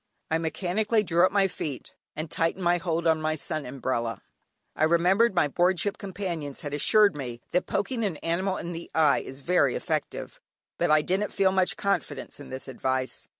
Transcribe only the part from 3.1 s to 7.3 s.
my sun umbrella; I remembered my board ship companions had assured